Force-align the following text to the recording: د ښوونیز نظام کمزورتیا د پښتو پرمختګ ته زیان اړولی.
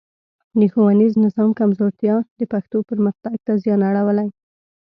د 0.59 0.61
ښوونیز 0.71 1.13
نظام 1.25 1.49
کمزورتیا 1.59 2.15
د 2.39 2.41
پښتو 2.53 2.77
پرمختګ 2.89 3.35
ته 3.45 3.51
زیان 3.63 3.81
اړولی. 3.89 4.27